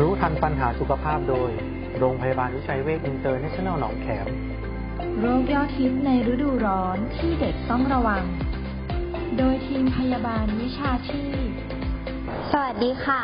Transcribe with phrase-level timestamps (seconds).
[0.00, 1.50] รู้ทันปัญหาสุขภาพโดย
[1.98, 4.26] โรงพยาบาลวิชัยเวชอินเตอร์เนชั่นแนลหนองแขม
[5.20, 8.24] โรคยอดฮิตในฤดูร้อนที่เด็กต้องระวัง
[9.38, 11.48] โดยทีมพยาบาลวิชาชีพ
[12.50, 13.22] สวัสดีค่ะ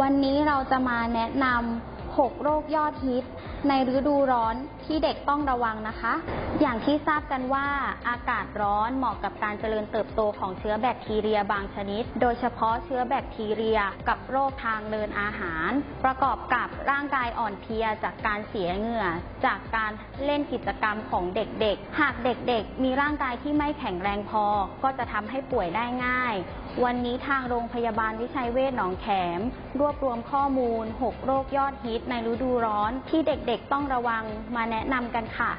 [0.00, 3.24] วันนี้เราจะมาแนะนำ6โรคยอดฮิต
[3.68, 4.54] ในฤดูร้อน
[4.84, 6.14] ที่เด็กต้องระวังนะคะ
[6.60, 7.66] อย่างที่ทราบกันว่า
[8.08, 15.70] อากาศร้อนเหมาะกับการเจริญเติบโตของเชื้อแบคทีเรียบางชนิด โดยเฉพาะเชื้อแบคทีเรียกับโรคทางเดินอาหาร
[16.04, 19.06] ประกอบกับร่างกายอ่อนเพลียจากการเสียเหงื่อ
[19.46, 19.92] จากการ
[20.24, 24.46] เล่นกิจกรรมของเด็กๆ หากเด็กๆ มีร่างกายที่ไม่แข็งแรงพอ
[24.82, 26.36] ก็จะทำให้ป่วยได้ง่าย
[26.84, 29.06] วันนี้ทางโรงพยาบาลวิชัยเวชหนองแข
[29.38, 29.40] ม
[29.80, 34.24] รวบรวมข้อมูล 6 โรคยอดฮิตในฤดูร้อนที่เด็กๆต้องระวัง
[34.56, 35.50] มาแนะนำกันค่ะ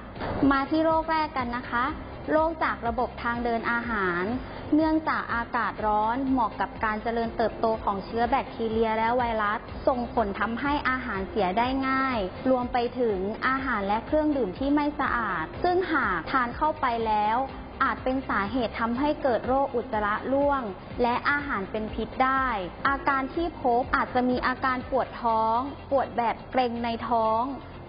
[0.51, 1.85] มาที่โรคแรกกันนะคะ
[2.31, 4.23] โรคจากระบบทางเดินอาหาร
[4.75, 12.17] เนื่องจากอากาศร้อนเหมาะกับการเจริญเติบโตของเชื้อแบคทีเรียและไวรัส ส่งผลทำให้อาหารเสียได้ง่าย
[12.49, 17.37] รวมไปถึงอาหารและเครื่องดื่มที่ไม่สะอาด ซึ่งหากทานเข้าไปแล้ว
[17.83, 20.61] อาจเป็นสาเหตุทำให้เกิดโรคอุจจาระร่วง
[21.01, 22.47] และอาหารเป็นพิษได้
[22.87, 25.59] อาการที่พบอาจจะมีอาการปวดท้อง
[25.91, 27.43] ปวดแบบเกร็งในท้อง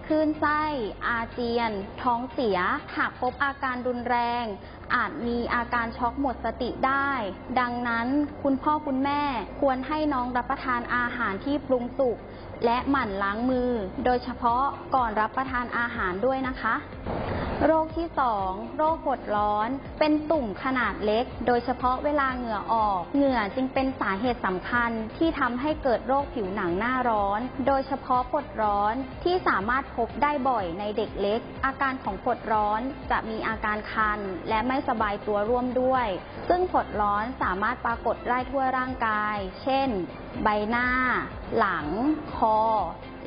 [0.09, 0.63] คลื่นไส้
[1.07, 1.71] อาเจียน
[2.01, 2.59] ท้องเสีย
[2.97, 4.45] หากพบอาการรุนแรง
[4.95, 7.09] อาจมีอาการช็อกหมดสติได้
[7.59, 8.07] ดังนั้น
[8.43, 9.21] คุณพ่อคุณแม่
[9.61, 12.17] ควรให้น้องรับประทานอาหารที่ปรุงสุก
[12.65, 13.71] และหมั่นล้างมือ
[14.05, 14.63] โดยเฉพาะ
[14.95, 16.75] ก่อนรับประทานอาหารด้วยนะคะ
[17.65, 18.07] โรคที่
[18.41, 28.93] 2 โรคปวดร้อน เป็นตุ่มขนาดเล็ก โดยเฉพาะเวลาเหงื่อออก เหงื่อจึงเป็นสาเหตุสำคัญที่ทำให้เกิดโรคผิวหนังหน้าร้อน โดยเฉพาะปวดร้อน
[29.23, 32.79] ที่สามารถพบได้บ่อยในเด็กเล็ก อาการของปวดร้อน
[33.11, 36.07] จะมีอาการคัน และไม่สบายตัวร่วมด้วย
[36.49, 39.89] ซึ่งปวดร้อนสามารถปรากฏได้ทั่วร่างกาย เช่น
[40.43, 40.87] ใบหน้า
[41.57, 41.87] หลัง
[42.35, 42.57] คอ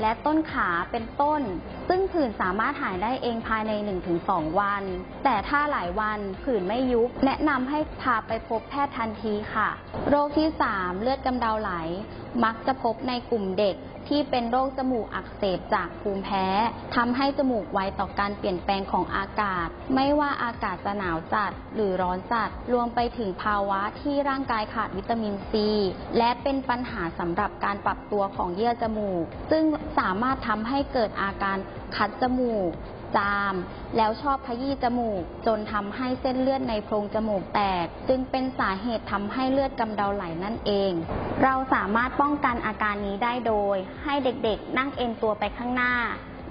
[0.00, 1.40] และต้นขาเป็นต้น
[1.88, 3.72] ซึ่งผื่นสามารถหายได้เองภายใน
[4.16, 4.82] 1-2 วัน
[5.24, 9.68] แต่ถ้าหลายวันผื่นไม่ยุบ แนะนำให้พาไปพบแพทย์ทันทีค่ะ
[10.08, 11.72] โรคที่ 3 เลือดกำเดาไหล
[12.44, 13.76] มักจะพบในกลุ่มเด็ก
[14.08, 16.46] ที่เป็นโรคจมูกอักเสบจากภูมิแพ้
[16.96, 25.68] ทำให้จมูกไวต่อการเปลี่ยนแปลงของอากาศ ไม่ว่าอากาศจะหนาวจัดหรือร้อนจัด รวมไปถึงภาวะที่ร่างกายขาดวิตามินซี
[26.18, 29.64] และเป็นปัญหาสำหรับการปรับตัวของเยื่อจมูก ซึ่ง
[29.98, 31.56] สามารถทำให้เกิดอาการ
[31.96, 32.70] คัดจมูก
[33.16, 33.54] จาม
[33.96, 40.92] แล้วชอบขยี้จมูก จนทำให้เส้นเลือดในโพรงจมูกแตก จึงเป็นสาเหตุทำให้เลือดกำเดาไหลนั่นเอง
[41.42, 45.94] เราสามารถป้องกันอาการนี้ได้โดย ให้เด็กๆ นั่งเอนตัวไปข้างหน้า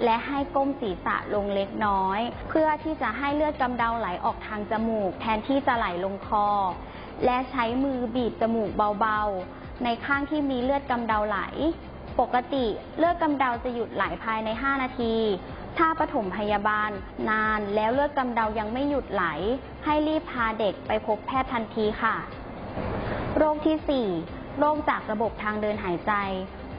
[0.03, 2.19] และให้ก้มศีรษะลงเล็กน้อย
[2.50, 6.47] เพื่อที่จะให้เลือดกำเดาไหลออกทางจมูก แทนที่จะไหลลงคอ
[7.25, 8.69] และใช้มือบีบจมูก
[9.00, 11.39] เบาๆ ในข้างที่มีเลือดกำเดาไหล
[12.19, 12.66] ปกติ
[12.97, 15.16] เลือดกำเดาจะหยุดไหลภายใน 5 นาที
[15.77, 16.91] ถ้าปฐมพยาบาล
[17.29, 19.23] นานแล้วเลือดกำเดายังไม่หยุดไหล
[19.85, 22.15] ให้รีบพาเด็กไปพบแพทย์ทันทีค่ะ
[23.37, 26.13] โรคที่ 4 โรคจากระบบทางเดินหายใจ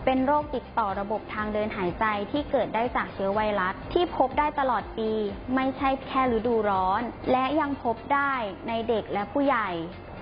[0.05, 5.11] เป็นโรคติดต่อระบบทางเดินหายใจที่เกิดได้จากเชื้อไวรัส ที่พบได้ตลอดปี
[5.55, 8.33] ไม่ใช่แค่ฤดูร้อน และยังพบได้
[8.69, 9.69] ในเด็กและผู้ใหญ่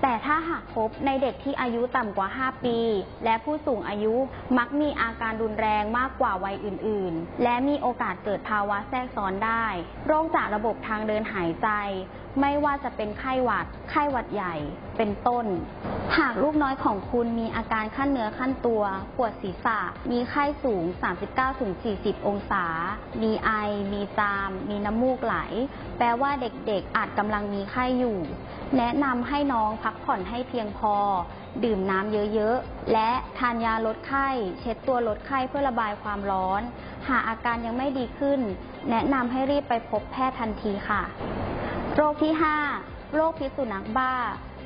[0.01, 2.77] แต่ถ้าหากพบในเด็กที่อายุต่ำกว่า 5 ปี
[3.25, 4.15] และผู้สูงอายุ
[4.57, 9.65] มักมีอาการรุนแรงมากกว่าวัยอื่น ๆ และมีโอกาสเกิดภาวะแทรกซ้อนได้
[10.07, 11.69] โรคจากระบบทางเดินหายใจ
[12.41, 14.55] ไม่ว่าจะเป็นไข้หวัด ไข้หวัดใหญ่
[14.97, 15.45] เป็นต้น
[16.17, 18.83] หากลูกน้อยของคุณมีอาการขั้นเนื้อขั้นตัว
[19.17, 19.79] ปวดศีรษะ
[20.11, 20.83] มีไข้สูง
[21.55, 22.65] 39-40 องศา
[23.21, 23.51] มีไอ
[23.93, 25.35] มีจาม มีน้ำมูกไหล
[25.97, 28.17] แปลว่าเด็กๆ อาจกำลังมีไข้อยู่
[28.77, 30.95] แนะนำให้น้องพักักผ่อนให้เพียงพอ
[31.63, 33.09] ดื่มน้ำเยอะๆ และ
[33.39, 34.27] ทานยาลดไข้
[34.59, 36.61] เช็ดตัวลดไข้เพื่อระบายความร้อน
[37.07, 38.39] หากอาการยังไม่ดีขึ้น
[38.89, 41.03] แนะนำให้รีบไปพบแพทย์ทันทีค่ะ
[41.95, 42.33] โรคที่
[42.73, 44.13] 5 โรคพิษสุนัขบ้า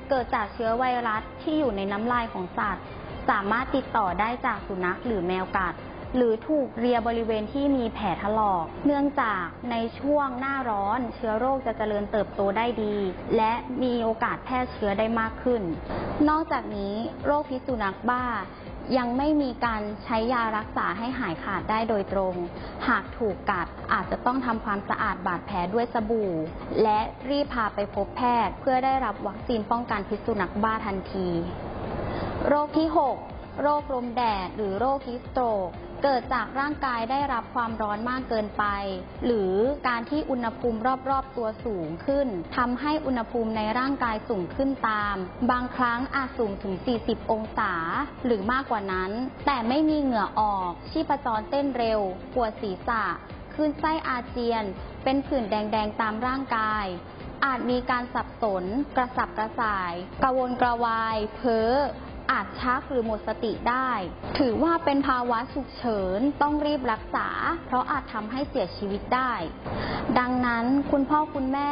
[0.09, 2.84] เกิดจากเชื้อไวรัสที่อยู่ในน้ำลายของสัตว์
[3.30, 5.74] สามารถติดต่อได้จากสุนัขหรือแมวกัด
[6.16, 12.96] หรือถูกเรียบริเวณที่มีแผลถลอก เนื่องจากในช่วงหน้าร้อน เชื้อโรคจะเจริญเติบโตได้ดี
[13.37, 13.53] และ
[13.84, 15.61] มีโอกาสแพร่เชื้อได้มากขึ้น
[16.29, 16.93] นอกจากนี้
[17.25, 18.25] โรคพิษสุนัขบ้า
[18.97, 22.35] ยังไม่มีการใช้ยารักษาให้หายขาดได้โดยตรง
[22.87, 26.31] หากถูกกัดอาจจะต้องทำความสะอาดบาดแผลด้วยสบู่
[26.84, 26.99] และ
[27.29, 31.28] รีบพาไปพบแพทย์ เพื่อได้รับวัคซีนป้องกันพิษสุนัขบ้าทันที
[32.47, 35.69] โรคที่ 6 โรคลมแดดหรือโรคฮิสโตรก
[36.07, 38.66] เกิดจากร่างกายได้รับความร้อนมากเกินไป
[39.25, 39.53] หรือ
[39.87, 40.79] การที่อุณหภูมิ
[41.09, 45.16] รอบๆตัวสูงขึ้นทำให้อุณหภูมิในร่างกายสูงขึ้นตาม
[45.52, 47.73] บางครั้งอาจสูงถึง 40 องศา
[48.25, 49.11] หรือมากกว่านั้น
[49.46, 51.99] แต่ไม่มีเหงื่อออก ชีพจรเต้นเร็ว
[52.35, 53.03] ปวดศีรษะ
[53.53, 54.63] คลื่นไส้อาเจียน
[55.03, 56.85] เป็นผื่นแดงๆตามร่างกาย
[57.46, 58.63] อาจมีการสับสน
[58.97, 61.72] กระสับกระส่าย กระวนกระวาย เพ้อ
[62.31, 63.91] อาจชักหรือหมดสติได้
[64.39, 67.27] ถือว่าเป็นภาวะฉุกเฉินต้องรีบรักษา
[67.66, 69.33] เพราะอาจทำให้เสียชีวิตได้
[70.19, 71.72] ดังนั้นคุณพ่อคุณแม่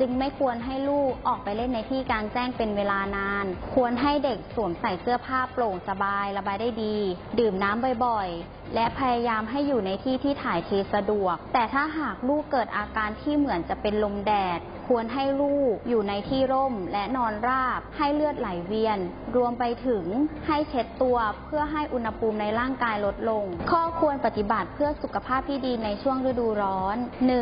[0.00, 3.44] จึงไม่ควรให้ลูกออกไปเล่นในที่กลางแจ้งเป็นเวลานาน
[3.74, 6.96] ควรให้เด็กสวมใส่เสื้อผ้าโปร่งสบายระบายได้ดี
[7.38, 18.98] ดื่มน้ำบ่อยๆ และพยายามให้อยู่ในที่ที่ถ่ายเทสะดวก แต่ถ้าหากลูกเกิดอาการที่เหมือนจะเป็นลมแดด ควรให้ลูกอยู่ในที่ร่มและนอนราบ ให้เลือดไหลเวียน
[19.36, 20.04] รวมไปถึง
[20.46, 26.96] ให้เช็ดตัวเพื่อให้อุณหภูมิในร่างกายลดลง ข้อควรปฏิบัติเพื่อสุขภาพที่ดีในช่วงฤดูร้อน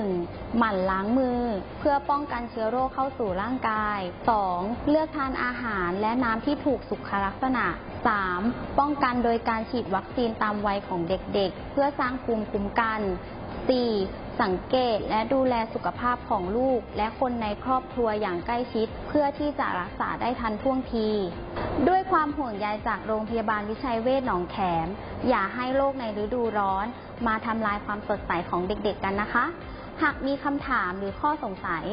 [0.06, 0.58] 1.
[0.58, 1.40] หมั่นล้างมือ
[1.80, 3.98] เพื่อป้องกันกันเชื้อโรคเข้าสู่ร่างกาย
[4.44, 4.88] 2.
[4.88, 7.66] เลือกทานอาหารและน้ำที่ถูกสุขลักษณะ
[8.22, 8.78] 3.
[8.78, 13.00] ป้องกันโดยการฉีดวัคซีนตามวัยของเด็กๆ เพื่อสร้างภูมิคุ้มกัน
[13.70, 14.40] 4.
[14.42, 21.08] สังเกตและดูแลสุขภาพของลูก และคนในครอบครัวอย่างใกล้ชิด เพื่อที่จะรักษาได้ทันท่วงที
[21.88, 24.86] ด้วยความห่วงใยจากโรงพยาบาลวิชัยเวชหนองแขม
[25.28, 26.86] อย่าให้โรคในฤดูร้อน
[27.26, 29.46] มาทำลายความสดใสของเด็กๆกันนะคะ
[30.02, 31.84] หากมีคำถามหรือข้อสงสัย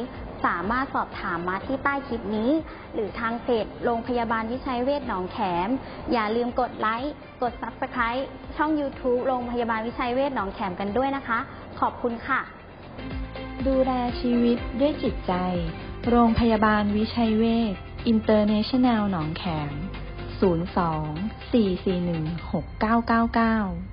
[0.44, 2.50] สามารถสอบถามมาที่ใต้คลิปนี้
[2.94, 5.68] หรือทางเพจโรงพยาบาลวิชัยเวชหนองแขม
[6.12, 7.12] อย่าลืมกดไลค์
[7.42, 8.24] กด Subscribe
[8.56, 11.38] ช่อง YouTube โรงพยาบาลวิชัยเวชหนองแขมกันด้วยนะคะ
[11.80, 12.40] ขอบคุณค่ะ
[13.66, 15.32] ดูแลชีวิตด้วยจิตใจ
[16.10, 17.74] โรงพยาบาลวิชัยเวช
[18.06, 19.72] อินเตอร์เนชั่นแนลหนองแขม
[20.40, 20.52] 02
[21.52, 23.89] 441 6999